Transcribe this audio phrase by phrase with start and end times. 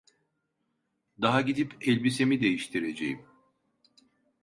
[1.21, 3.25] Daha gidip elbisemi değiştireceğim.